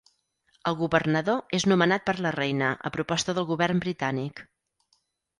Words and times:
El 0.69 0.75
Governador 0.77 1.51
és 1.57 1.65
nomenat 1.71 2.07
per 2.07 2.15
la 2.25 2.31
Reina 2.35 2.69
a 2.89 2.93
proposta 2.95 3.35
del 3.41 3.47
Govern 3.51 3.83
britànic. 3.85 4.41